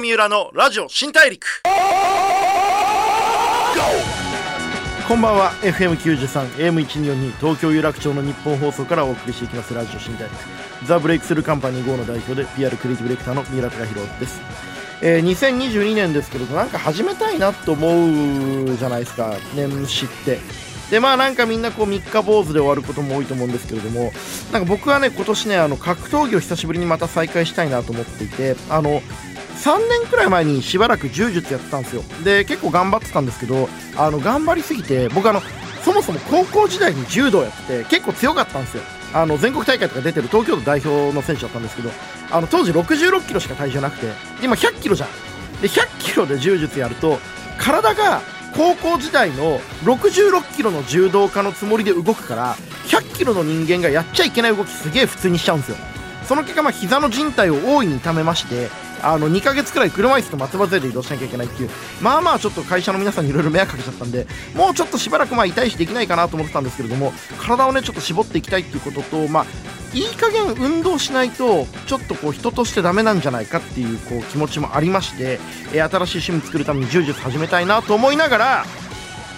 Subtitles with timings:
[0.00, 1.62] 三浦のラジオ新大陸。
[5.06, 5.50] こんばんは。
[5.60, 10.34] FM93 AM1242 東京有楽町の日本放送からお送りしていきますラジオ新大陸。
[10.86, 14.40] ザ・ブレイクスルーカンパニー GO の代表で PR クリエイティブディレクターの三浦貴弘です。
[15.02, 20.38] えー、2022年ですけどなんか始めたいなと思うじゃないですか年始って。
[20.90, 24.12] でまあなんかみんなこう三日坊主で終わることも多いと思うんですけれども
[24.52, 29.00] なんか僕はね今年ねあの格闘技を久しぶりにまた再開したいなと思っていてあの
[29.60, 32.02] 3年くらい前にしばらく柔術やってたんですよ。
[32.24, 35.42] で結構頑張ってたんですけどあの頑張りすぎて僕あの
[35.84, 38.82] そもそも高校時代に柔道やってて結構強かったんですよ。
[39.12, 41.90] あの全国大会とか出てる東京都代表の選手だったんですけど
[42.30, 44.06] あの当時66キロしか体重なくて
[44.42, 45.08] 今100キロじゃん。
[45.60, 47.18] で100キロで柔術やると
[47.58, 48.22] 体が
[48.56, 55.76] 高校時代の66キロの柔道家のつもりで動くから100キロの人間がやっちゃいけない動きすげえ普通にしちゃうんですよ。
[56.26, 58.70] その結果まあ膝の靭帯を大いに痛めまして
[59.02, 61.70] あの2ヶ月くらい車椅子と松葉杖で移動しなきゃいけないっていう
[62.00, 69.46] まあまあちょっと会社の皆さんにいろいろ迷惑かけちゃったんでもうちょっとしばらくまあ痛いしできないかなと思ってたんですけれども体をねちょっと絞っていきたいっていうこととまあ
[69.92, 75.40] いい加減運動しないとちょっとこう人としてダメなんじゃないかっていうこう気持ちもありまして、
[75.74, 78.64] え新しい趣味作るために柔術始めたいなと思いながら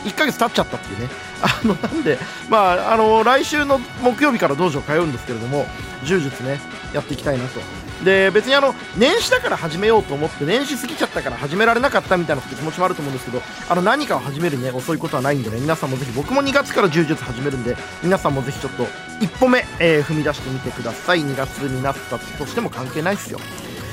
[0.05, 1.31] 1ヶ月経っちゃったっていうね。
[1.43, 5.67] あのなんでまああの来週の木曜日から道場通うんですけれども
[6.05, 6.61] 柔術ね
[6.95, 7.61] やっていきたいなと。
[8.05, 18.87] で別にあの年始だから始めようと思って年始過ぎちゃったから始められなかったみたいな気持ちもあると思うんですけどあの何かを始めるね遅いことはないんでね皆さんもぜひ僕も2月から柔術始めるんで皆さんもぜひちょっと
[19.20, 21.20] 一歩目、えー、踏み出してみてください。
[21.20, 23.39] 2月になったとしても関係ないですよ。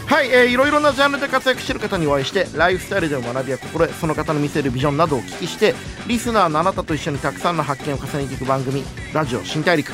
[0.10, 5.76] はい、えー、いろいろなジャンルで活躍している方にお会いしてライフスタイルでの学びや心得その方の見せるビジョンなどをお聞きして
[6.08, 9.94] リスナーのあなたと一緒にたくさんの発見を重ねていく番組「ラジオ新大陸」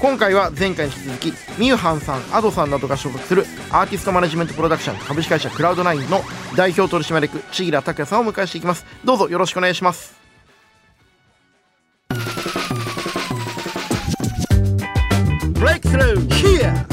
[0.00, 1.26] 今回は前回に引き続き
[1.60, 6.22] ミューハンさんアドさんなどが所属するアーティストマネジメントプロダクション株式会社クラウドナインの
[6.56, 8.86] 代表取締役千木拓也さんをお迎えしていきます。
[9.04, 10.14] どうぞよろしくお願いします。
[15.52, 16.89] ブレイクスルー Here!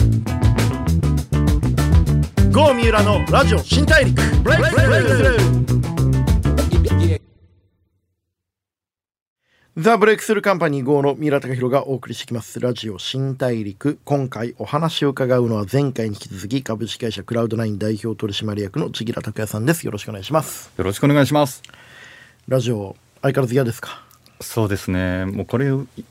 [2.57, 4.19] ゴー三浦のラジオ新大陸。
[4.41, 12.59] ブレイクスルーザ・ブレイクスルーカンパニー GO の三浦貴弘がお送りしてきます。
[12.59, 13.99] ラジオ新大陸。
[14.05, 19.85] 今回お話を伺うのは前回に引き続き株式会社クラウドナイン代表取締役の千木拓也さんです。
[19.85, 20.71] よろしくお願いします。
[20.77, 21.61] よろしくお願いします。
[22.47, 24.06] ラジオ相変わらず嫌ですか？
[24.39, 25.25] そうですね。
[25.25, 25.67] もうこれ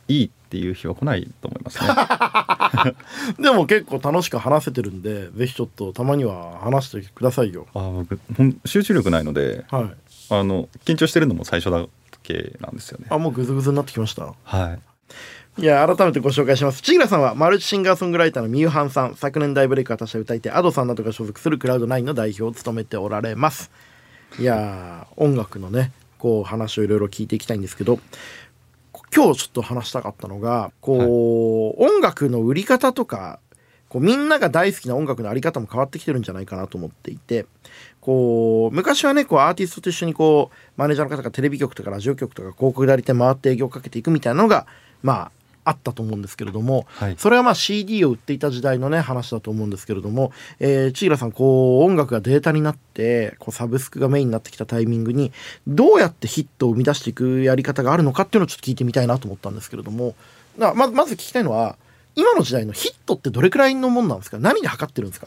[0.09, 2.95] いいっていう日は来ないと思いますね。
[3.43, 7.67] でも結構楽しく話せてるんでぜひちょっとたまには話してくださいよ。
[7.75, 8.19] あ僕
[8.65, 9.85] 集中力ないので、はい、
[10.31, 11.87] あの緊張してるのも最初だ
[12.23, 13.07] けなんですよね。
[13.11, 14.35] あもうグズグズになってきました。
[14.43, 14.79] は
[15.59, 15.63] い。
[15.63, 16.83] いや改めてご紹介します。
[16.83, 19.15] 千倉さんはマルチシンガーソングライターのミューハンさん。
[19.15, 23.71] 昨年大ブレイクを果たした歌い手 Ado さんなどが所属するクラウドナインの代表を務めておられます。
[24.39, 25.93] いや音楽のね
[26.27, 28.01] こう話をいろいろ聞いていきたいんですけど
[29.15, 30.97] 今日ちょっと話したかったのがこ
[31.79, 33.39] う、はい、音楽の売り方とか
[33.89, 37.47] こうみんなが大好きな音楽のあり方も変わってきてるんじゃないかなと思っていて
[38.01, 44.67] こう昔はねこうアーティストと一緒にこうマネージャーの方がテレビ局とかラジオ局とか広告代理店回って営業をかけていくみたいなのが
[45.05, 45.31] まあ
[45.69, 55.33] あったと思うんですけれども、はい、それはまあ CD を売っていた時代のね話だと思うんですけれども、えー、千浦さんこう音楽がデータになってこうサブスクがメインになってきたタイミングに
[55.67, 60.15] どうやってヒットを生み出していくやり方があるのかっていうのをちょっと聞いてみたいなと思ったんですけれども
[60.57, 61.77] ままず聞きたいのは
[62.15, 64.39] 今の時代のヒットってどれくらいのもんなんですか？
[64.39, 65.27] 何で測ってるんですか？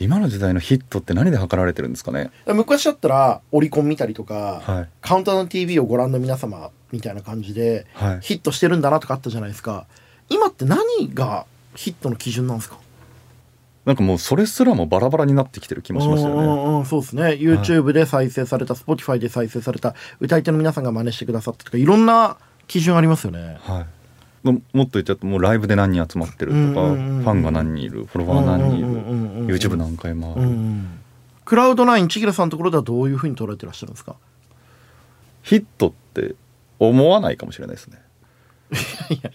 [0.00, 2.30] 今の時代のヒットって何で測られてるんですかね？
[2.46, 9.86] 昔だったらオリコン見たりとか、はい、カウントダウン TV をご覧の皆様みたいな感じで、はい、ヒットしてるんだなとかあったじゃないですか
[10.28, 12.78] 今って何がヒットの基準なんですか？
[13.84, 16.84] なんかもうそれすらもバラバラになってきてる気もしますよね。
[16.86, 17.22] そうですね。
[17.32, 22.36] YouTube で再生された、はい、Spotify で再生された歌い手の皆さんが真似してくださったとかいろんな
[22.68, 23.58] 基準ありますよね。
[23.60, 23.86] はい。
[24.42, 28.78] もっと言っちゃうともうライブで何人集まってるとか、ファンが何人いるフォロワー何人
[29.44, 30.48] いる YouTube 何回もある、
[31.44, 34.16] クラウドナイン千木さんのところではどういうふうに捉えてらっしゃるんですか？
[35.42, 36.34] ヒットって
[36.78, 37.98] 思わないかもしれないですね。
[39.10, 39.30] いや。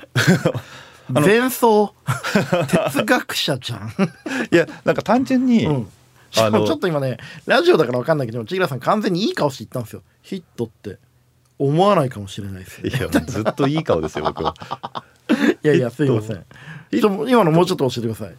[1.07, 1.93] 前奏？
[2.91, 3.89] 哲学者じゃん。
[4.51, 5.87] いやなんか単純に、うん、
[6.37, 10.01] あのちょっと今ねラジオだから分かんないけど千木さん完全にいい顔して言ったんですよ。
[10.23, 10.97] ヒットって
[11.57, 14.53] 思わないかもしれないですいやずっといい顔ですよ僕は。
[15.63, 16.45] いやいやすいません。
[16.91, 18.35] 今のもうちょっと教えてください。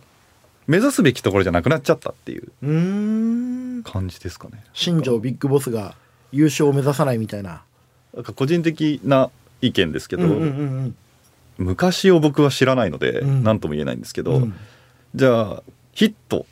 [0.66, 4.64] 目指すべきところじゃなくなっちゃったっていう感じですかね。
[4.72, 5.94] 新庄ビッグボスが
[6.32, 7.62] 優勝を目指さないみたいな。
[8.14, 9.30] なんか個人的な
[9.60, 10.24] 意見ですけど、
[11.58, 14.54] 昔を僕は知らないので何、うん、とも言えないんですけど、うん、
[15.14, 16.46] じゃあヒット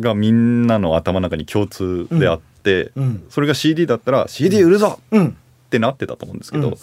[0.00, 3.24] がみんなの頭の中に共通であって、うん。
[3.30, 5.36] それが CD だったら CD 売るぞうん
[5.74, 6.74] ってなってたと思うんですけど、うん。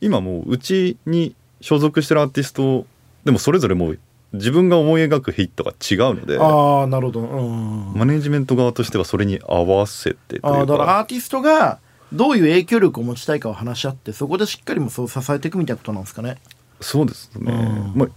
[0.00, 2.86] 今もううちに所属してるアーティスト
[3.24, 3.98] でもそれぞれもう
[4.32, 7.20] 自分が思い描くヒットが違うのでああなるほど。
[7.20, 7.92] うん。
[7.94, 10.72] マネジメント側としてはそれに合わせてとあいうか。
[10.72, 11.78] ーだからアーティストが
[12.12, 16.36] どういう影響力を持ちたいかを話し合ってそこでしっかりもそう支えていくみたいなことなんですかね。
[16.80, 17.92] そうですね、うん。
[17.94, 18.08] まあ、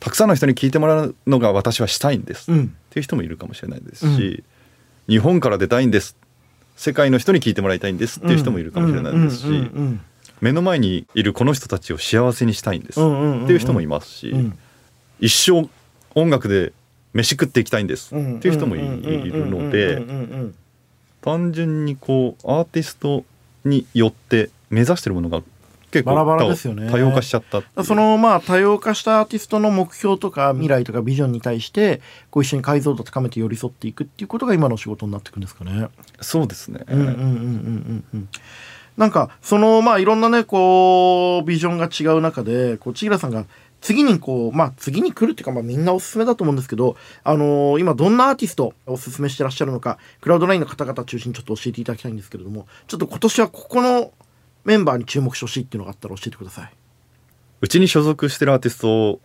[0.00, 4.42] たくさんの人に聞いてもらうのが私はしたいんです、っうんていう人もいるかもしれないですし、
[5.08, 6.16] 日本から出たいんです
[6.82, 9.68] 世界の人に聞いてもらいたいんですっていう人もいるかもしれないですし、
[10.40, 12.98] 目の前にいるこの人たちを幸せにしたいんです。
[12.98, 14.34] っていう人もいますし、
[15.20, 15.68] 一生
[16.16, 16.72] 音楽で
[17.12, 18.36] 飯食っていきたいんですうん。
[18.38, 18.82] っていう人もいい
[19.30, 20.02] るので
[21.20, 23.22] 単純にこうアーティスト
[23.64, 25.40] によって目指してるものが
[25.92, 26.90] 結構バラバラですよね。
[26.90, 32.00] 多様化しちゃったそのまあ多様化したアーティストの目標とか未来とかビジョンに対して
[32.30, 35.88] こう一緒に解像度を高めて寄り添っていくっていうことが今の仕事になっていくんですかね。
[36.20, 38.28] そうですね、うんうんうんうんうんうん。
[38.96, 43.44] なんかそのまあいろんなねこうビジョンが違う中でこう千平さんが
[43.80, 54.12] 次にこうまあ次に来るっていうかまあみんなおすすめだと思うんですけどあのー今どんなアーティストをおすすめしてらっしゃるのかクラウドラインの方々中心にちょっと教えていただきたいんですけれどもちょっと今年はここの
[54.64, 56.72] メンバーに注目してほしいっていうのがあったら教えてください。
[57.60, 59.20] うちに所属してるアーティスト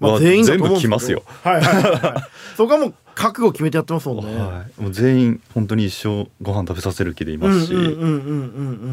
[0.00, 1.22] はまあ、全員全部来ますよ。
[1.44, 2.56] はいはいはい、はい。
[2.56, 4.36] そこはもう覚悟決めてやってますもんね。
[4.36, 7.72] はい、もう全員本当に一生ご飯食べさせる気でいますし。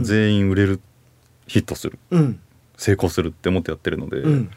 [0.04, 0.82] 全員売れる
[1.48, 2.40] ヒットするうん
[2.78, 4.52] 成功するって思ってやってるので、うん。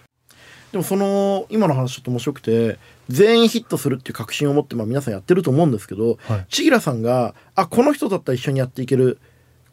[0.73, 2.79] でもその今の話ちょっと面白くて
[3.09, 9.19] 全員ヒットするっていう確信を持ってまあ皆さんやってると思うんですけど、はい千平さんがあこの人だったら一緒にやっていける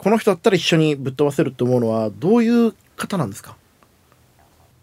[0.00, 3.54] この人だったら一緒にぶっ飛ばせるって思うのはどういう方なんですか？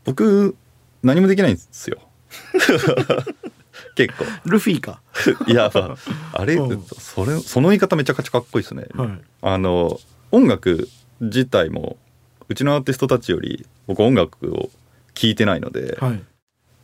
[0.05, 0.55] 僕
[1.01, 1.97] 何もできないんですよ。
[3.95, 4.25] 結構。
[4.45, 5.01] ルフィか。
[5.47, 5.97] いや、ま
[6.33, 6.83] あ、あれ、うん。
[6.83, 9.09] それその言い方めちゃくちゃかっこいいですね、はい。
[9.41, 9.99] あの
[10.31, 10.87] 音楽
[11.19, 11.97] 自体も
[12.47, 14.69] うちのアーティストたちより僕音楽を
[15.15, 16.23] 聴いてないので、はい。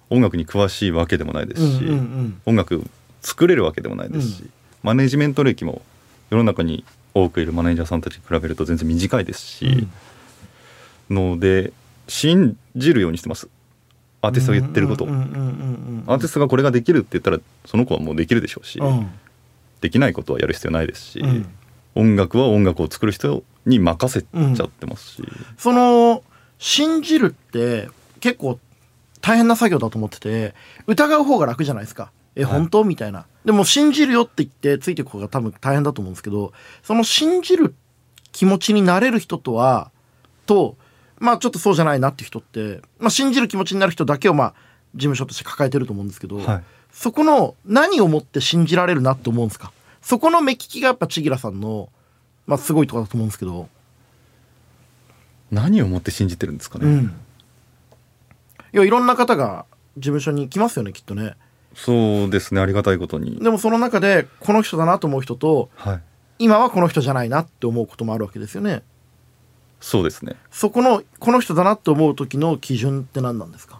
[0.10, 2.84] 音楽に詳しいわけでもないですし、うんうん音楽
[3.22, 4.50] 作れるわけでもないですし、う
[4.82, 5.82] マネジメント歴も
[6.30, 6.84] 世の中に
[7.14, 9.88] 多くいるマネージャーさんたちに比べると全然短いですし、
[11.10, 11.74] ので
[12.08, 13.48] 信じるようにしてます。
[14.22, 19.12] アーティストが言ってることアーティストがこれができるって言ったらその子はもうできるでしょうし、うん。
[19.82, 21.46] できないことはやる必要ないですし、うん。
[21.96, 25.24] 音楽は音楽を作る人に任せちゃってますし、
[25.58, 26.24] その
[26.58, 27.90] 信じるって
[28.22, 28.60] 結構
[29.20, 30.54] 大変な作業だと思ってて
[30.88, 32.54] 疑う方が楽じゃないですかえはい。
[32.54, 32.84] 本当？
[32.84, 33.26] みたいな。
[33.46, 37.76] でも信じるよって言ってついていく方が多分大変だと思うんですけどその信じる
[38.32, 39.92] 気持ちになれる人とは
[40.46, 40.78] と
[41.20, 44.54] まあちょっとそうじゃないなって人って、まあ、信じる気持ちになる人だけをまあ
[44.96, 46.64] 事務所として抱えてると思うんですけど、はい。
[46.92, 49.72] そこの何をもって信じられるなって思うんですか？
[50.02, 51.90] そこの目利きがやっぱ千吉さんの、
[52.46, 53.68] まあ、すごいところだと思うんですけど。
[55.52, 57.16] 何をもって信じてるんですかね、うん、
[58.74, 61.36] いやいろんな方が事務所に来ますよねきっとね
[61.76, 66.02] そうですねありがたいことに、でもその中でこの人だなと思う人とはい。
[66.40, 68.82] 今はこの人じゃないなって思うこともあるわけですよね。
[69.80, 70.36] そうですね。
[70.52, 73.80] そこのこの人だなって思う時の基準って何なんですか？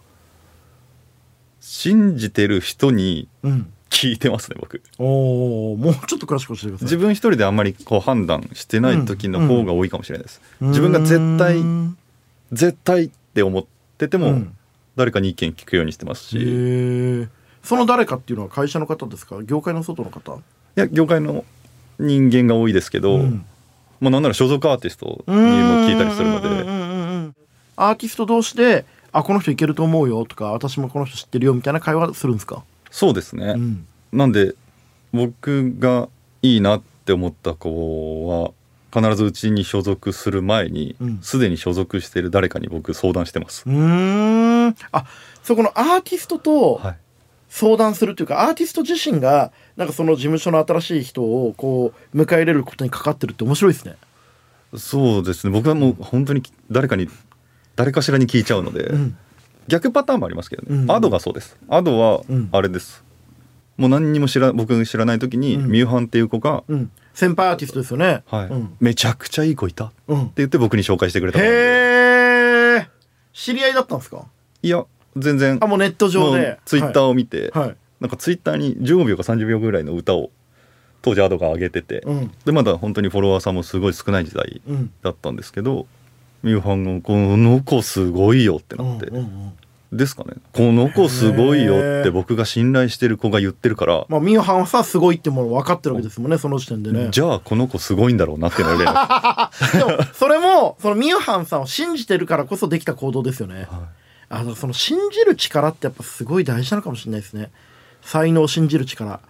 [1.60, 3.70] 信じてる人にうん。
[3.90, 4.82] 聞いてますね僕。
[4.98, 6.86] おおもうちょっと詳しく教えてください。
[6.86, 10.68] 自分一人であんまりこう判断してない時の方が多いかもしれないです、うん。
[10.70, 11.98] 自分が絶対うん
[12.52, 13.64] 絶対って思っ
[13.98, 14.56] てても、うん。
[14.96, 16.40] 誰かに意見聞くようにしてますへ
[17.24, 17.28] し、
[17.64, 19.42] その誰かっていうのは会社の方ですか？
[19.42, 20.38] 業界の外の方？
[20.76, 21.44] や業界の
[21.98, 23.44] 人間が多いですけど、うん。
[24.00, 25.44] まあなんなら所属アーティストにも
[25.88, 27.36] 聞いたりするので、うんうんうんうんうん
[27.76, 33.86] アーティスト同士であこの人いけると思うよとか私もこの人知ってるよみたいな会話するんですか、そうですね、うん。
[34.12, 34.54] なんで
[35.12, 36.08] 僕が
[36.42, 38.52] いいなって思った子は
[38.92, 41.18] 必ずうちに所属する前にうん。
[41.20, 44.76] すで、に所属している誰かに僕相談してます、うーん。
[44.92, 45.06] あ
[45.42, 46.96] そこのアーティストとはい、
[47.56, 53.94] 相談するというか、アーティスト自身がなんかその事務所の新しい人をこう迎え入れることにかかってるって面白いですね。
[54.76, 55.52] そうですね。
[55.52, 57.08] 僕はもう本当に誰かに
[57.76, 59.16] 誰かしらに聞いちゃうので、うん。
[59.68, 60.90] 逆パターンもありますけどね、うん。
[60.90, 61.56] アドがそうです。
[61.68, 62.48] アドはうん。
[62.50, 63.04] あれです、
[63.76, 65.70] もう何にも知ら僕が知らない時に、うん。
[65.70, 68.24] ミューハンっていう子が、うん、先輩アーティストですよね。
[68.26, 68.46] はい。
[68.48, 68.76] うん。
[68.80, 71.44] めちゃくちゃいい子いたってうん、言って僕に紹介してくれたへ
[72.80, 72.88] え
[73.32, 74.26] 知り合いだったんですか？
[74.60, 74.84] いや
[75.16, 76.58] 全然あもうネット上で。
[76.64, 77.76] ツイッターを見て、はい、はい。
[78.00, 80.30] なんかツイッターに15秒か30秒ぐらいの歌を
[81.02, 82.32] 当時アドが上げてて、うん。
[82.44, 84.92] でまだ本当にフォロワーさんもすごい少ない時代うん。
[85.02, 85.86] だったんですけど
[86.42, 89.52] ミューハンが「この子すごいよ」ってなって、うんうん
[89.96, 90.34] ですかね。
[90.52, 94.06] この子すごいよって僕が信頼してる子が言ってるから。
[94.08, 97.08] まあミュハンさすごいってもの分かってるわけですもんねその時点でね。
[97.10, 103.88] じゃあこの子すごいんだろうなっていうのが例でもそれもそのミュハンさんを信じてるからこそできた行動ですよね、は
[104.28, 107.50] あのその信じる力ってやっぱすごい大事なのかもしれないですね。
[108.02, 109.20] 才能を信じる力。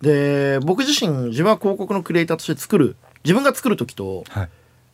[0.00, 4.48] で僕自身自分は広告のクリエイターとして作る自分が作る時とはい。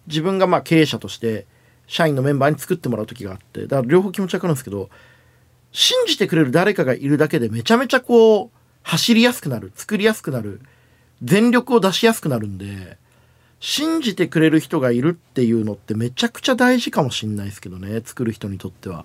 [0.07, 1.47] 自分がまあ経営者として
[1.87, 4.89] 社員のメンバーに作ってもらう時があってだから両方気持ちわかるんですけど
[5.71, 8.51] 信じてくれる誰かがいるだけでめちゃめちゃこう
[8.83, 10.61] 走りやすくなる作りやすくなる
[11.23, 12.97] 全力を出しやすくなるんで
[13.61, 19.05] 信じてくれる人がいるっていうのってめちゃくちゃ大事かもしんないですけどね作る人にとっては。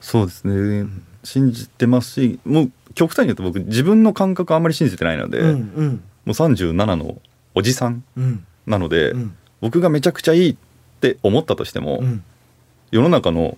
[0.00, 0.86] そうですね、
[1.24, 5.88] 信じてますしもう極端に言うと僕自分の感覚あんまり信じてないので、うんうん。
[6.24, 7.20] もう37の
[7.54, 8.46] おじさんうん。
[8.66, 9.36] なので、うん。
[9.60, 10.56] 僕がめちゃくちゃいいっ
[11.00, 12.24] て思ったとしても、うん。
[12.90, 13.56] 世の中の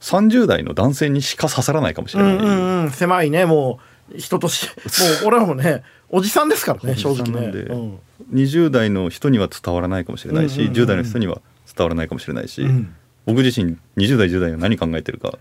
[0.00, 2.90] 30代の男性にしか刺さらないかもしれない、うんうんうん。
[2.90, 3.80] 狭いねも
[4.14, 4.82] う人として
[5.22, 7.46] もう俺らもねおじさんですからね正直ね。
[7.46, 7.98] うん。
[8.32, 10.82] 20代の人には伝わらないかもしれないし、うんうんうんうん。
[10.82, 12.94] 10代の人には伝わらないかもしれないし、うん。
[13.26, 15.38] 僕自身20代10代が何考えてるか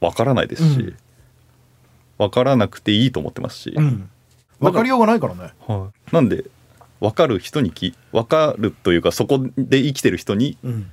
[0.00, 0.96] わからないですし、うん。
[2.18, 4.08] わからなくていいと思ってますし、うん。
[4.58, 5.52] 分かりようがないからね。
[5.66, 6.14] はい。
[6.14, 6.44] なんで
[7.00, 10.90] 分かる人にき分かるというかそこで生きてる人にうん。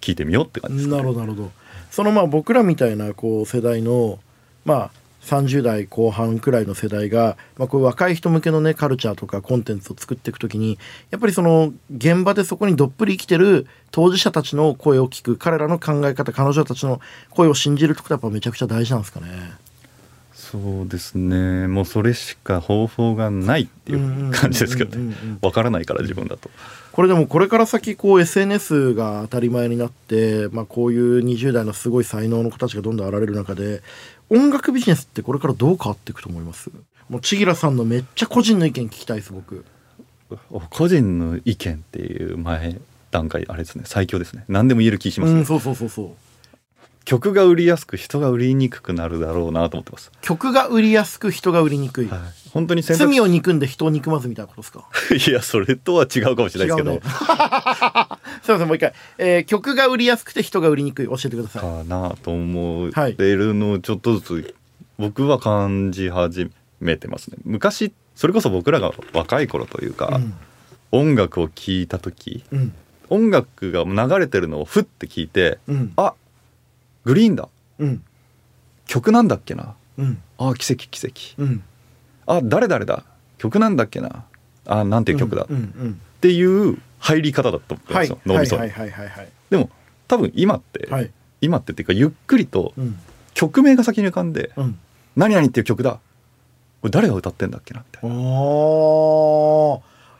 [0.00, 1.50] 聞いてみようって感じですか、なね、るほどなるほど。
[1.90, 4.20] そのまあ僕らみたいなこう世代の
[4.64, 4.90] まあ
[5.28, 10.78] 30代後半くらいの世代が、まあ、こう若い人向けのねカルチャーとかコンテンツを作っていくときに
[11.10, 19.28] やっぱりその現場でそこにどっぷり生きてる当事者たちの声を聞く彼らの考え方彼女たちの声を信じるってことはやっぱめちゃくちゃ大事なんですかね。
[20.50, 21.68] そうですね。
[21.68, 25.14] もうそれしか方法がないっていう感じですけどね。
[25.42, 26.50] 分からないから自分だと。
[26.92, 33.82] これでもこれから先こう SNS が当たり前になって、まあ、こういう20代のすごい才能の子たちがどんどん現れる中で
[34.30, 36.70] 音楽ビジネスってこれからどう変わっていくと思います？
[37.08, 39.64] もう千吉さんのめっちゃ個人の意見聞きたいです僕。
[40.70, 43.84] 個人の意見っていう前段階あれですね。
[43.86, 44.44] 最強ですね。
[44.48, 45.40] 何でも言える気します、ね。
[45.40, 46.10] うんそうそうそうそう
[47.08, 54.84] 曲が売りやすく人が売りにくくなるだろうなと思ってます、曲が売りやすく人が売りにくい、はい、本当に罪を憎んで人を憎まずみたいなことですか？
[55.30, 57.00] いやそれとは違うかもしれないですけど、ね。
[58.44, 61.06] すいませんもう一回、えー曲が売りやすくて人が売りにくい。
[61.06, 61.62] 教えてください。
[61.62, 64.54] かなと思はいってるのをちょっとずつ
[64.98, 66.50] 僕は感じ始
[66.80, 67.38] めてますね。
[67.44, 70.20] 昔それこそ僕らが若い頃というか、
[70.92, 72.74] 音楽を聴いた時うんうん。
[73.08, 75.92] 音楽が流れてるのをふって聞いてうん。
[75.96, 76.12] あ
[77.04, 77.48] グリーンだ。
[77.78, 78.02] うん。
[78.86, 79.74] 曲なんだっけな。
[79.98, 80.22] うん。
[80.38, 81.42] あ奇跡奇跡。
[81.42, 81.62] うん。
[82.26, 83.04] あ誰々だ？
[83.38, 84.24] 曲なんだっけな。
[84.66, 85.46] あなんていう曲だ、っ
[86.20, 88.58] ていう入り方だと思ってはいますよ、脳みそ
[89.48, 89.70] でも
[90.06, 91.10] 多分今って、はい。
[91.40, 92.98] 今ってっていうかゆっくりとうん。
[93.34, 94.78] 曲名が先に浮かんでうん
[95.16, 95.92] 「何々っていう曲だ。
[95.92, 98.16] これ誰が歌ってんだっけな」みたいな。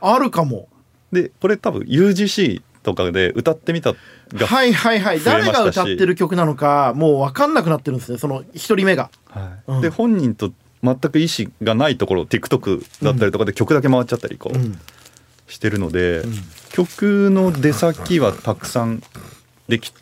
[0.00, 0.68] あああるかも。
[1.10, 2.62] でこれ多分 UGC
[2.94, 3.94] とかで歌ってみた
[4.34, 5.20] が、はいはいはい。
[5.22, 8.18] 誰が歌ってる曲なのかもう分かんなくなってるんですね。
[8.18, 9.10] その一人目が。
[9.26, 9.72] はい。
[9.72, 9.80] うん。
[9.80, 10.52] で本人と
[10.82, 14.78] 全く意思がないところ TikTok だったりとかで曲だけ回っちゃったりこう、うん。
[15.46, 16.24] してるので、ん。
[16.70, 19.02] 曲の出先はたくさん
[19.68, 19.92] でき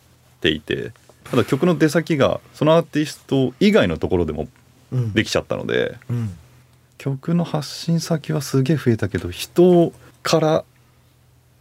[0.41, 0.93] ていて
[1.31, 4.49] ただ曲の出先がそのアーティスト以外のところでも
[4.93, 5.13] うん。
[5.13, 6.37] できちゃったのでうん。
[6.99, 10.65] 曲の発信先はすげえ増えたけど人から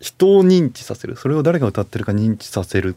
[0.06, 1.16] 人を認知させる。
[1.16, 2.96] それを誰が歌ってるか認知させる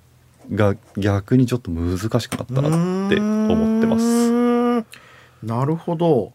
[0.53, 4.83] が逆にちょっと難しくなったなって思ってます。
[4.83, 4.85] す
[5.43, 6.35] なるほど。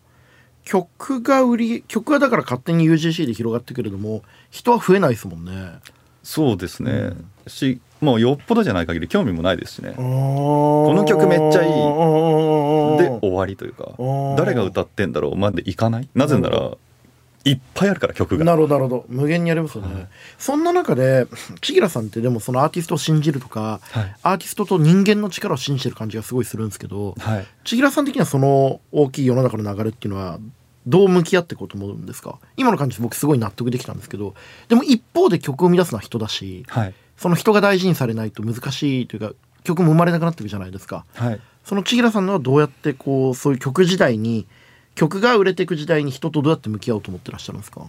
[0.64, 5.74] 曲が売り曲はだから勝手に UGC で広がってくれども人は増えないですもんね。
[6.24, 7.26] そうですね、うん。
[7.46, 11.72] しもうよっぽどじゃない限り興味もないですしね、この曲めっちゃいい。
[12.98, 14.38] でで終わりというかー。
[14.38, 15.36] 誰が歌ってんだろう。
[15.36, 16.10] までいかない。
[16.16, 16.72] なぜなら
[17.46, 18.46] いっぱいあるから曲が。
[18.46, 19.06] なるほどなるほど。
[19.10, 20.08] 無限にありますよね、はい。
[20.38, 21.28] そんな中で
[21.62, 24.16] 千吉さんってでもそのアーティストを信じるとかはい。
[24.24, 27.46] アーティストと人間の力を信じてる感じがすごいするんですけどはい。
[27.66, 30.40] 千吉さん的にはその大きい世の中の流れっていうのは
[30.88, 32.40] どう向き合っていこうと思うんですか？
[32.58, 34.36] 今の感じ僕すごい納得できたんですけど
[34.70, 36.94] でも一方で曲を生み出すのは人だしはい。
[37.16, 39.32] その人が大事にされないと難しいというか
[39.64, 41.06] 曲も生まれなくなっていくじゃないですか。
[41.14, 41.40] はい。
[41.64, 44.48] その千吉さんのはどうやってこうそういう曲時代に
[44.96, 47.82] 曲が売れていく時代に人とどうやって向き合おうと思ってらっしゃるんですか、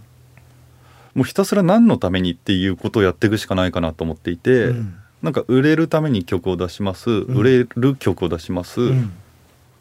[1.15, 4.95] もうひたすら何のためにっていうことをやっていくしかないかなと思っていて、うん。
[5.23, 7.23] なんか売れるために曲を出します、ん。
[7.25, 9.13] 売れる曲を出します、うん。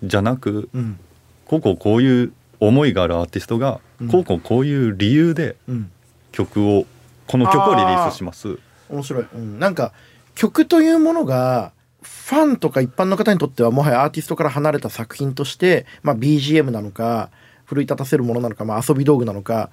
[0.04, 1.00] じゃなくうん。
[1.46, 4.08] こうこうこういう思いがあるアーティストが、うん。
[4.10, 5.92] こうこうこういう理由でうん。
[6.32, 6.86] 曲を
[7.28, 8.58] この曲をリリースします。
[8.90, 9.94] 面白い、うん、なんか
[10.36, 11.72] 曲というものが
[12.04, 17.30] ファンとか一般の方にとってはもはやアーティストから離れた作品として、まあ、BGM なのか
[17.66, 19.70] 奮い立たせるものなのか、まあ、遊び道具なのか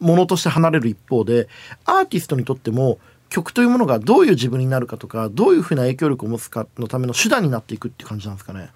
[0.00, 1.48] ものとして離れる一方で
[1.84, 2.98] アーティストにとっても
[3.28, 8.70] 曲というものがどういう自分になるかとかどういうふうな影響力を持つかのための手段になっていくって感じなんですかね。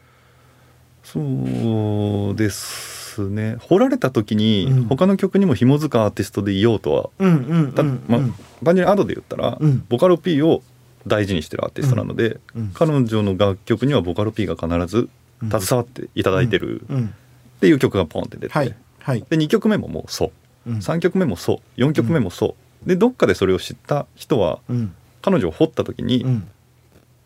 [1.04, 3.56] そうですね。
[3.60, 4.84] 掘られた時にうん。
[4.84, 9.86] 他の曲にも紐づくアーティストでいようとは、単純にアドで言ったら、うん。
[9.88, 10.62] ボカロ P を
[11.08, 12.70] 大事にしてるアーティストなので、うん。
[12.74, 15.08] 彼女の楽曲にはボカロ P が必ず
[15.40, 17.06] 携わっていただいてるうん。
[17.06, 18.74] っていう曲がポンって出て、はい。
[19.00, 19.24] はい。
[19.28, 20.32] で2曲目ももうそ
[20.66, 20.70] う。
[20.70, 20.78] うん。
[20.78, 21.80] 3曲目もそう。
[21.80, 24.94] 4曲目もそう、でどっかでそれを知った人はうん。
[25.22, 26.48] 彼女を掘った時に、うん。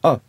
[0.03, 0.21] あ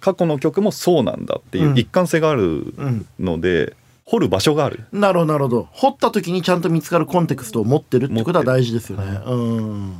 [0.00, 1.78] 過去の曲もそうなんだっていううん。
[1.78, 3.06] 一貫性があるうん。
[3.18, 3.74] ので、
[4.06, 4.84] 掘る場所がある。
[4.92, 5.68] なるほどなるほど。
[5.72, 9.94] 掘った時にちゃんと見つかるコンテクストを持ってるってことは大事ですよね、持ってうん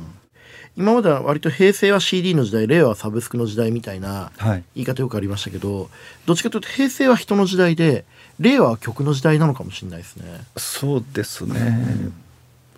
[0.77, 4.63] 今までは割と平成は CD の時代令和はサブスクの時代みたいなはい。
[4.75, 5.89] 言い方よくありましたけど
[6.25, 8.05] どっちかというと平成は人の時代で
[8.39, 10.25] 令和は曲の時代なのかもしれないですね。
[10.57, 12.11] そうですね、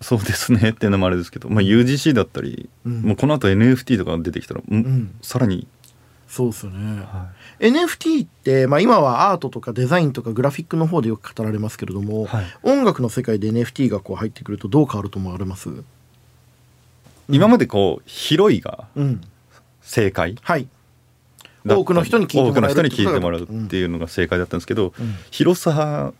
[0.01, 3.01] そうですねっていうのもあれですけど、まあ、UGC だったり、うん。
[3.01, 5.15] もうこの後 NFT とか出てきたら、うんうん。
[5.23, 5.67] さらに、
[6.27, 12.45] そうですよね、は NFT って、まあ、今はアートとかデザインとかグラフィックの方でよく語られますけれども、はい。
[12.61, 15.69] 音楽の世界で NFT がこう入ってくるとどう変わると思われます？
[17.29, 19.21] 今までこう広いがうん。
[19.81, 20.35] 正解？
[20.41, 20.67] はい。
[21.65, 22.53] 多くの人に聞い
[23.13, 25.15] てもらうっていうのが正解だったんですけど、うん。
[25.31, 26.13] 広さ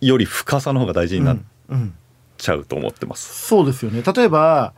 [0.00, 1.38] より深さの方が大事になっ
[2.36, 4.02] ちゃうと思ってます、そうですよね。
[4.02, 4.74] 例えば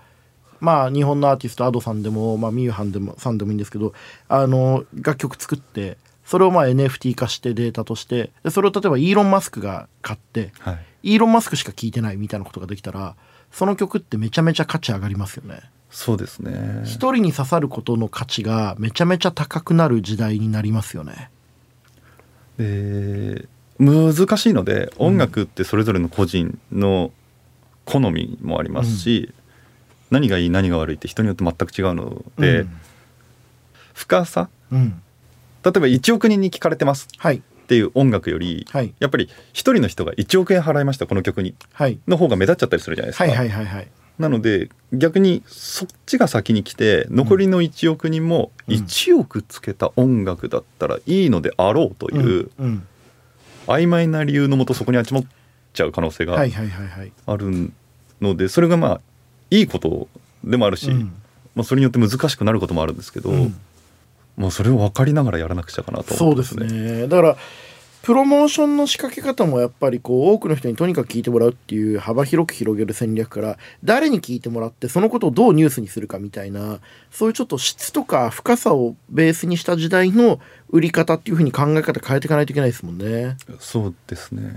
[0.61, 3.95] まあ日本のアーティスト Ado さんでも、まあ、ミューハンでもさんでもいいんですけど
[4.29, 10.79] あの楽曲作ってそれをまあ NFT 化してデータとしてでそれを例えばイーロン・マスクが買ってはい、
[11.15, 13.17] イーロン・マスクしか聴いてないみたいなことができたら
[13.53, 15.61] その曲ってめちゃめちゃ価値上がりますよね。
[15.91, 16.83] そうですね。
[16.85, 21.31] 一人に刺さることの価値がめちゃめちゃ高くなる時代になりますよね。
[22.59, 27.11] で難しいので音楽ってそれぞれの個人の
[27.87, 29.33] 好みもありますし、
[30.11, 32.67] 何がいい何が悪いって人によって全く違うので、
[33.95, 34.49] 深さ？
[34.71, 35.03] うん、
[35.65, 37.09] 例えば1億人に聞かれてます。
[37.17, 38.93] はいっていう音楽より、はい。
[38.99, 41.55] やっぱり一人の人が1億円払いましたこの曲に。
[41.73, 42.01] はい。
[42.09, 43.25] の方が目立っちゃったりするじゃないですか。
[43.25, 43.89] はいはいはいはい。
[44.19, 48.75] なので逆にそっちが先に来て残りの1億人もうん。
[48.75, 52.67] 1億つけた音楽だったらいいのであろうといううん。
[52.67, 52.87] うん。
[53.69, 55.25] 曖昧な理由のもとそこに集まっ
[55.73, 57.71] ちゃう可能性がある
[58.21, 59.01] のでそれがまあ
[59.51, 60.09] いいこと
[60.43, 61.13] でもあるし、うん。
[61.55, 63.57] まあ、それによって難しくなることもあるんですけど、うん
[64.41, 66.67] もうそれを分かりながらやらなくちゃかなとそうですね。
[66.67, 67.37] ねだから
[68.03, 83.37] プロモーションの仕掛け方もやっぱりこう多くの人にとにかく聞いてもらうっていう幅広く広げる戦略から誰に聞いてもらってそのことをどうニュースにするかみたいなそういうちょっと質とか深さをベースにした時代の売り方っていうふうに考え方変えていかないといけないですもんね。
[83.59, 84.51] そうですね、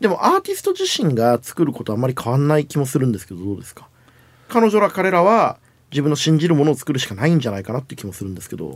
[0.00, 3.86] でもアーティスト自身が作ることはあまり変わんない気もするんですけどどうですか？
[4.48, 5.58] 彼女ら彼らは
[5.92, 8.72] 自分の信じるものを作るしかないんじゃないかなって気もするんですけど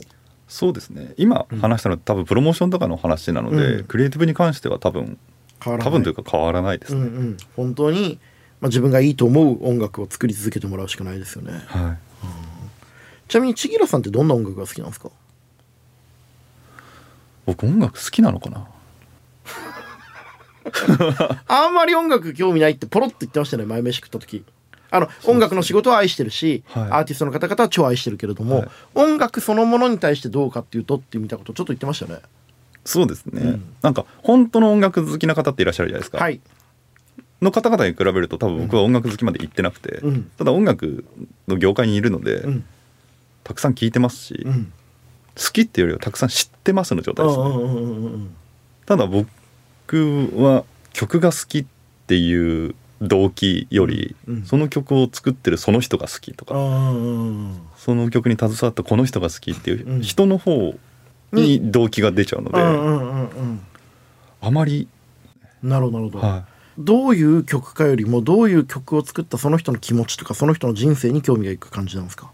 [0.51, 1.15] そうですね。
[1.17, 3.85] 今話したのは多分プロモーションとかの話なので、うん。
[3.85, 5.17] クリエイティブに関しては多分
[5.63, 5.93] 変わらない。
[5.93, 7.01] 多分というか変わらないですね。
[7.01, 8.19] うんうん、本当に、
[8.61, 11.53] まあ、自分がいいと思う音楽を作り続けてもらうしかないですよね。
[11.67, 11.99] はい。
[13.29, 15.11] ちなみに千吉さんってどんな音楽が好きなんですか？
[17.47, 18.67] 僕音楽好きなのかな？
[21.47, 24.45] あんまり音楽興味ないってポロッと言ってましたね前飯食った時
[24.91, 26.83] あの音楽の仕事は愛してるし、はい。
[26.85, 28.69] アーティストの方々は超愛してるけれども、はい。
[28.95, 32.21] 音楽そのものに対してどうかっていうとってみたことちょっと言ってましたね。
[32.85, 33.75] そうですね、うん。
[33.83, 36.41] なんか本当の音楽好きな方っていらっしゃるじゃないですか、はい。
[37.43, 40.31] の方々に比べると多分僕は音楽好きまで行ってなくて、うん。
[40.37, 41.05] ただ音楽
[41.49, 42.65] の業界にいるので、うん。
[43.45, 44.73] たくさん聴いてますし、うん。
[45.37, 47.45] 好きっていうよりはたくさん知ってますの状態ですね、
[48.85, 49.29] ただ僕
[50.37, 51.67] は曲が好きっ
[52.07, 54.45] ていう動機より、うんうん。
[54.45, 60.03] その曲を作ってるその人が好きとか、うんその曲に携わったこの人が好きっていううん。
[60.03, 60.75] 人の方
[61.33, 62.61] に動機が出ちゃうので、
[64.43, 64.89] あまり、
[65.63, 66.45] なるほどなるほど、は
[66.79, 72.27] どういう曲かよりもどういう曲を作ったその人の気持ちとかその人の人生に興味がいく感じなんですか？
[72.27, 72.31] い、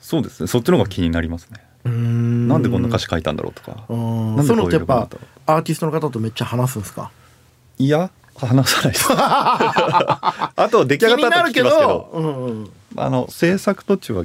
[0.00, 0.46] そうですね。
[0.48, 2.48] そっちの方が気になりますね、うん。
[2.48, 5.08] なんでこんな歌詞書いたんだろうとか、うんなんでこういうのってやっぱ
[5.46, 7.10] アーティストの方とめっちゃ話すんですか？
[7.78, 8.10] いや
[8.46, 9.06] 話さないです。
[9.12, 12.10] あと出来上がった後聞きますけど。
[12.12, 14.24] うんうんあの制作途中は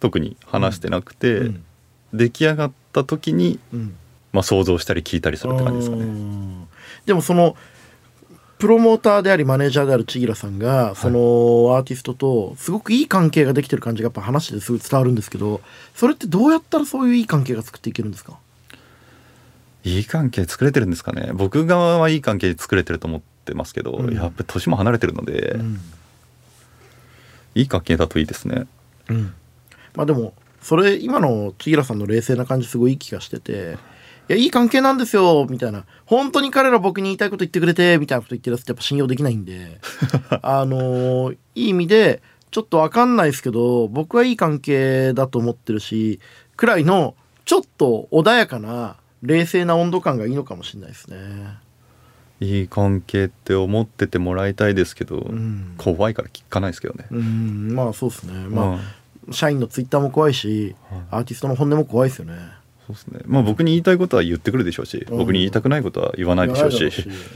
[0.00, 1.64] 特に話してなくて、うん。
[2.12, 3.94] 出来上がった時に、うん。
[4.32, 6.04] まあ、想像したり聞いたりするって感じですかうね。
[6.04, 6.66] ん。
[7.06, 7.56] でもその
[8.58, 11.18] プロモーターでありマネージャーである千吉さんがその
[11.76, 15.60] アーティストとすごくいい関係ができてる感じがやっぱ話ですごい伝わるんですけど
[15.94, 18.38] それってどうやったらそういういい関係が作っていけるんですか？
[19.86, 21.30] いい関係作れてるんですかね。
[21.32, 24.14] 僕側はいい関係作れてると思ってますけど、うん。
[24.14, 25.80] やっぱり年も離れてるので、うん。
[27.54, 28.66] いい関係だといいですね。
[29.08, 29.34] うん、
[29.94, 33.78] まあでもそれ今の千吉さんの冷静な感じすごいいい気がしてて
[34.28, 39.80] 「いやいい関係なんですよ」みたいな「本当に彼ら僕に言いたいこと言ってくれて」みたいなこと言ってるやつってやっぱ信用できないんで。
[40.42, 42.20] あのーいい意味で
[42.50, 46.20] ちょっとわかんないですけど僕はいい関係だと思ってるし
[46.56, 47.14] くらいの
[47.46, 51.16] ちょっと穏やかな冷静な温度感がいいのかもしれないですね。
[52.40, 55.74] いい関係って思っててもらいたいですけど、うん。
[55.78, 57.72] 怖いから聞かないですけどね、うん。
[57.74, 58.32] まあそうですね。
[58.48, 58.66] まあ、
[59.26, 59.32] うん。
[59.32, 61.00] 社員のツイッターも怖いしはい。
[61.10, 62.34] アーティストの本音も怖いですよね。
[62.86, 63.20] そうですね。
[63.24, 65.18] まあ僕に言いたいことは言ってくるでしょうし、うん。
[65.18, 66.90] 僕に言いたくないことは言わないでしょうし。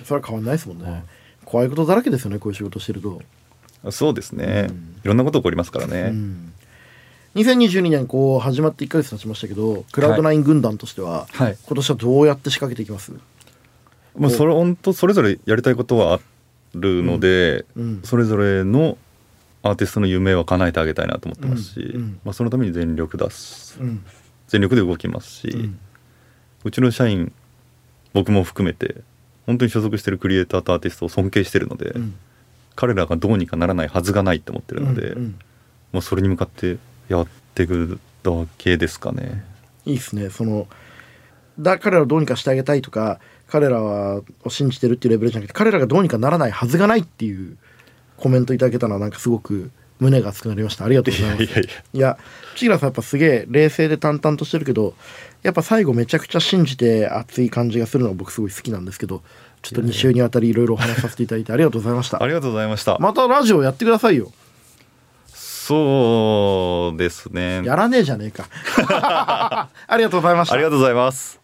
[0.04, 1.02] それは変わんないですもんね、はい。
[1.44, 3.22] 怖いことだらけですよねこういう仕事してると、
[3.90, 4.76] そうですね、うん。
[5.02, 6.52] いろんなこと起こりますからうね、ん、
[7.34, 11.56] 2022年こう始まって1ヶ月経ちましたけどクラウドナイン軍団としては、はい。
[11.64, 13.12] 今年はどうやって仕掛けていきます？
[14.16, 16.20] まあそれ本当それぞれやりたいことはあ
[16.74, 18.98] るので、うんそれぞれの
[19.62, 22.20] アーティストの夢は叶えてあげたいなと思ってますし、うんうん。
[22.24, 23.78] まあ、そのために全力出す。
[23.78, 24.04] うん。
[24.48, 25.56] 全力で動きますし、う
[26.64, 27.32] うんちの社員
[28.12, 29.02] 僕も含めて
[29.46, 32.14] 本当に所属してるクリエイターとアーティストを尊敬してるので、うん。
[32.74, 35.38] 彼らがどうにかならないはずがないって思ってるので、うんうん。
[35.92, 36.78] もうそれに向かって
[37.10, 39.44] やっていくだけですかね。
[39.84, 40.30] いいですね。
[40.30, 40.68] その
[41.58, 43.18] だ彼らをどうにかしてあげたいとか
[43.48, 47.58] 彼らはを信じてるっていうレベルじゃなくて彼らがどうにかならないはずがないっていう
[48.16, 50.84] コメントいただけたのはなんかすごく胸が熱くなりました。
[50.84, 51.42] ありがとうございます。
[51.44, 52.18] いやいや
[52.54, 54.94] 千倉さんやっぱすげえ冷静で淡々としてるけど
[55.42, 59.22] やっぱ最後めちゃくちゃ信じて熱い感じがするのが僕すごい好きなんですけど
[59.62, 62.22] ちょっと2週にわたりいろいろお話しさせていただいてありがとうございました。
[62.22, 62.96] ありがとうございました。
[62.98, 64.32] またラジオやってくださいよ
[65.66, 67.62] そうですね。
[67.64, 68.48] やらねえじゃねえか。
[69.86, 70.54] ありがとうございました。
[70.54, 71.38] ありがとうございます。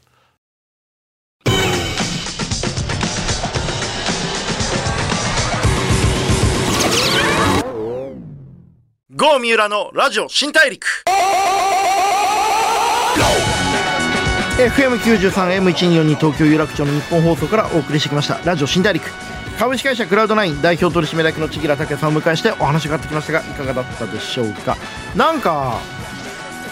[9.10, 10.86] 郷三浦のラジオ新大陸。
[14.56, 18.40] FM93M124 東京有楽町の日本放送からお送りしてきました。
[18.44, 19.25] ラジオ新大陸
[19.58, 24.76] 株式会社クラウドナイン代表取締役の千木良武さんを迎えしてお話がかってきましたがいかがだったでしょうか？
[25.16, 25.80] なんか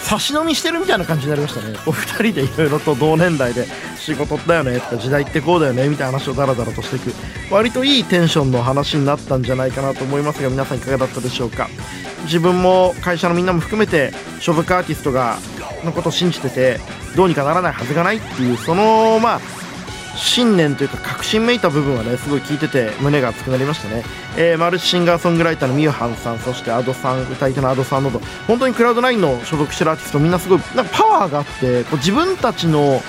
[0.02, 1.78] 差し飲みしてるみたいな感じになりましたね。
[1.86, 3.66] お二人でいろいろと同年代で
[3.96, 7.14] 仕事だよねとか時代ってこうだよねみたいな話をダラダラとしていく
[7.50, 11.70] 割といいテンションの話になったんじゃないかなと思いますが皆さんいかがだったでしょうか？
[12.24, 15.38] 自分も会社のみんなも含めて所属アーティストが
[15.84, 16.80] のことを信じてて
[17.16, 19.40] どうにかならないはずがないっていうそのまあ
[20.16, 24.04] 信念というか確信めいた部分はねすごい聞いてて胸が熱くなりましたね、
[24.36, 33.02] えー、マルチシンガーソングライターのミューハンさんそしてアドさん歌い手のアドさんなど本当にクラウドナインの所属してるアーティストみんなすごいなんかパワーがあってこう自分たちの思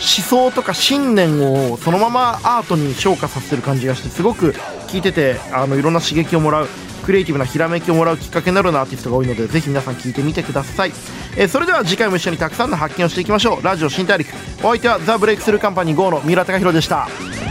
[0.00, 4.52] 想とか信念をそのままアートに昇華させてる感じがしてすごく
[4.88, 6.68] 聞いててあのいろんな刺激をもらう。
[7.06, 10.92] クリエイティブなひらめきをもらうきっかけになるようなアーティストが多いのでぜひ皆さん聞いてみてください、
[11.36, 13.62] えーそれでは次回も一緒にたくさんの発見をしていきましょう。
[13.62, 17.45] ラジオ新大陸お相手はザ・ブレイクスルーカンパニー GO の三浦貴大でした。